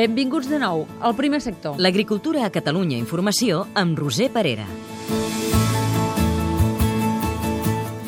[0.00, 1.74] Benvinguts de nou al primer sector.
[1.76, 4.64] L'agricultura a Catalunya Informació amb Roser Parera.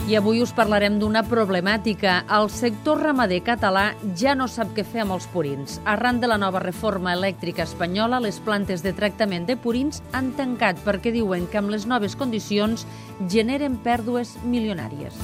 [0.08, 2.22] I avui us parlarem d'una problemàtica.
[2.32, 3.84] El sector ramader català
[4.16, 5.82] ja no sap què fer amb els purins.
[5.84, 10.80] Arran de la nova reforma elèctrica espanyola, les plantes de tractament de purins han tancat
[10.88, 12.88] perquè diuen que amb les noves condicions
[13.28, 15.20] generen pèrdues milionàries.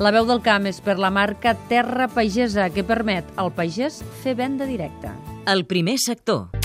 [0.00, 4.36] La veu del camp és per la marca Terra Pagesa, que permet al pagès fer
[4.38, 5.12] venda directa.
[5.46, 6.61] El primer sector.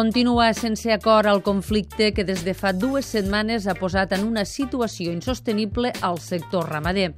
[0.00, 4.46] Continua sense acord el conflicte que des de fa dues setmanes ha posat en una
[4.48, 7.10] situació insostenible al sector ramader.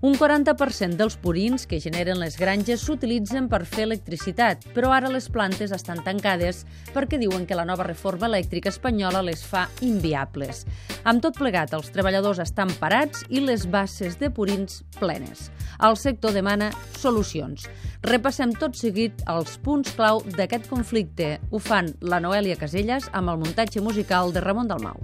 [0.00, 5.28] Un 40% dels purins que generen les granges s'utilitzen per fer electricitat, però ara les
[5.28, 6.62] plantes estan tancades
[6.94, 10.64] perquè diuen que la nova reforma elèctrica espanyola les fa inviables.
[11.04, 15.50] Amb tot plegat, els treballadors estan parats i les bases de purins plenes.
[15.76, 17.68] El sector demana solucions.
[18.00, 21.34] Repassem tot seguit els punts clau d'aquest conflicte.
[21.52, 25.00] Ho fan la Noèlia Caselles amb el muntatge musical de Ramon Dalmau.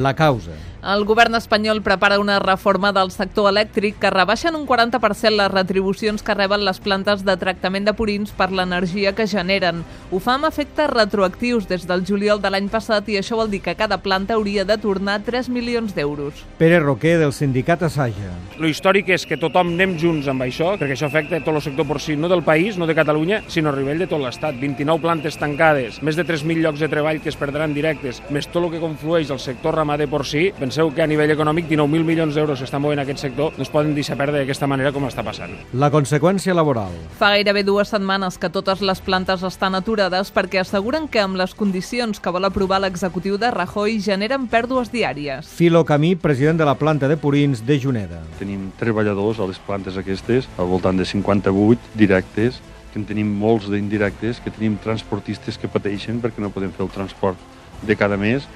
[0.00, 0.56] La causa.
[0.80, 5.50] El govern espanyol prepara una reforma del sector elèctric que rebaixa en un 40% les
[5.52, 9.82] retribucions que reben les plantes de tractament de purins per l'energia que generen.
[10.10, 13.60] Ho fa amb efectes retroactius des del juliol de l'any passat i això vol dir
[13.60, 16.46] que cada planta hauria de tornar 3 milions d'euros.
[16.56, 18.32] Pere Roquer, del sindicat Assaja.
[18.56, 21.88] Lo històric és que tothom anem junts amb això, perquè això afecta tot el sector
[21.92, 24.56] porcí, no del país, no de Catalunya, sinó a nivell de tot l'Estat.
[24.56, 28.64] 29 plantes tancades, més de 3.000 llocs de treball que es perdran directes, més tot
[28.64, 32.60] el que conflueix al sector ramader porcí, penseu que a nivell econòmic 19.000 milions d'euros
[32.62, 35.50] s'estan movent aquest sector, no es poden deixar perdre d'aquesta manera com està passant.
[35.74, 36.94] La conseqüència laboral.
[37.18, 41.56] Fa gairebé dues setmanes que totes les plantes estan aturades perquè asseguren que amb les
[41.58, 45.50] condicions que vol aprovar l'executiu de Rajoy generen pèrdues diàries.
[45.58, 48.22] Filo Camí, president de la planta de Purins de Juneda.
[48.38, 53.66] Tenim treballadors a les plantes aquestes, al voltant de 58 directes, que en tenim molts
[53.70, 57.38] d'indirectes, que tenim transportistes que pateixen perquè no podem fer el transport
[57.82, 58.46] de cada mes,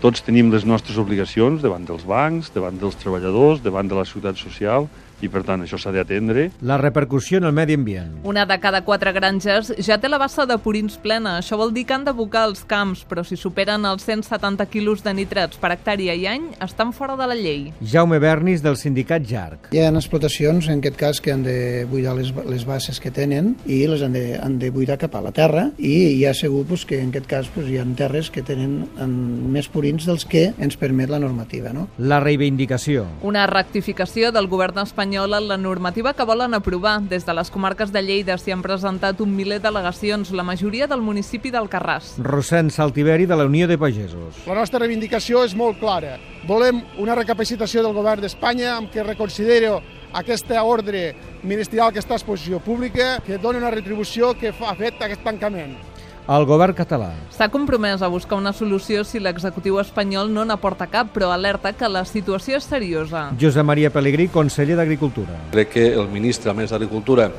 [0.00, 4.40] tots tenim les nostres obligacions davant dels bancs, davant dels treballadors, davant de la ciutat
[4.40, 4.88] social
[5.20, 6.48] i per tant això s'ha d'atendre.
[6.66, 8.20] La repercussió en el medi ambient.
[8.24, 11.36] Una de cada quatre granges ja té la bassa de purins plena.
[11.40, 15.14] Això vol dir que han d'abocar els camps, però si superen els 170 quilos de
[15.14, 17.70] nitrats per hectàrea i any, estan fora de la llei.
[17.80, 19.70] Jaume Bernis, del sindicat JARC.
[19.74, 23.54] Hi ha explotacions, en aquest cas, que han de buidar les, les bases que tenen
[23.66, 26.64] i les han de, han de buidar cap a la terra i hi ha segur
[26.68, 29.12] pues, que en aquest cas pues, hi ha terres que tenen en,
[29.52, 31.74] més purins dels que ens permet la normativa.
[31.76, 31.88] No?
[31.98, 33.06] La reivindicació.
[33.26, 37.00] Una rectificació del govern espanyol en la normativa que volen aprovar.
[37.02, 41.02] Des de les comarques de Lleida s'hi han presentat un miler delegacions, la majoria del
[41.02, 42.14] municipi d'Alcarràs.
[42.22, 44.46] Rosent Saltiveri, de la Unió de Pagesos.
[44.46, 46.18] La nostra reivindicació és molt clara.
[46.46, 49.80] Volem una recapacitació del govern d'Espanya amb què reconsidero
[50.12, 55.02] aquesta ordre ministerial que està a exposició pública, que dona una retribució que ha fet
[55.02, 55.89] aquest tancament.
[56.30, 57.08] El govern català.
[57.34, 61.90] S'ha compromès a buscar una solució si l'executiu espanyol no n'aporta cap, però alerta que
[61.90, 63.24] la situació és seriosa.
[63.40, 65.40] Josep Maria Pellegrí, conseller d'Agricultura.
[65.50, 67.32] Crec que el ministre, a més d'Agricultura,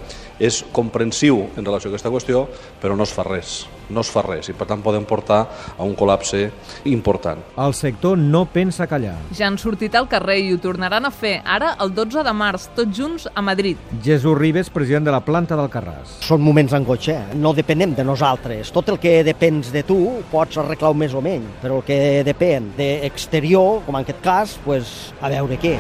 [0.43, 2.49] és comprensiu en relació a aquesta qüestió,
[2.83, 3.61] però no es fa res.
[3.91, 5.41] No es fa res i, per tant, poden portar
[5.77, 6.45] a un col·lapse
[6.89, 7.41] important.
[7.61, 9.17] El sector no pensa callar.
[9.37, 12.69] Ja han sortit al carrer i ho tornaran a fer, ara el 12 de març,
[12.77, 13.79] tots junts a Madrid.
[14.03, 16.17] Jesús Ribes, president de la planta d'Alcarràs.
[16.25, 17.37] Són moments d'angoixa, eh?
[17.37, 18.71] no depenem de nosaltres.
[18.71, 19.99] Tot el que depens de tu
[20.31, 25.11] pots arreglar més o menys, però el que depèn d'exterior, com en aquest cas, pues,
[25.21, 25.77] a veure què.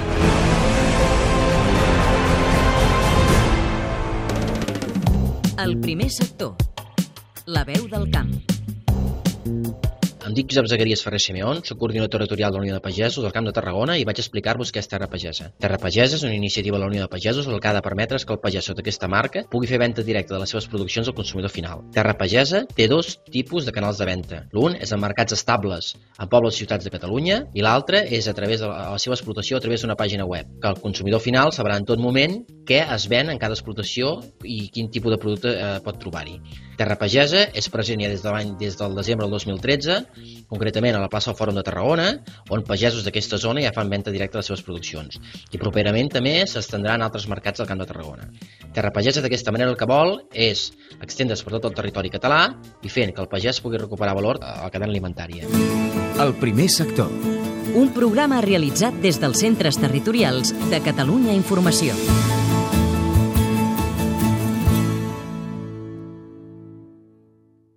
[5.61, 6.70] El primer sector.
[7.45, 9.90] La veu del camp.
[10.31, 13.33] Em dic Josep Zagaries Ferrer Simeón, soc coordinador territorial de la Unió de Pagesos del
[13.35, 15.49] Camp de Tarragona i vaig explicar-vos què és Terra Pagesa.
[15.59, 18.15] Terra Pagesa és una iniciativa de la Unió de Pagesos el que ha de permetre
[18.15, 21.17] que el pagès sota aquesta marca pugui fer venda directa de les seves produccions al
[21.17, 21.83] consumidor final.
[21.91, 24.41] Terra Pagesa té dos tipus de canals de venda.
[24.55, 28.37] L'un és en mercats estables a pobles i ciutats de Catalunya i l'altre és a
[28.37, 31.75] través de la seva explotació a través d'una pàgina web, que el consumidor final sabrà
[31.75, 35.79] en tot moment què es ven en cada explotació i quin tipus de producte eh,
[35.83, 36.39] pot trobar-hi.
[36.79, 39.97] Terra Pagesa és present ja des, de l'any des del desembre del 2013,
[40.49, 42.07] concretament a la plaça del Fòrum de Tarragona,
[42.49, 45.19] on pagesos d'aquesta zona ja fan venda directa de les seves produccions.
[45.51, 48.27] I properament també s'estendrà en altres mercats del Camp de Tarragona.
[48.73, 50.69] Terra Pagesa d'aquesta manera el que vol és
[51.01, 52.43] extendre's per tot el territori català
[52.81, 55.47] i fent que el pagès pugui recuperar valor a la cadena alimentària.
[56.21, 57.09] El primer sector.
[57.71, 61.95] Un programa realitzat des dels centres territorials de Catalunya Informació.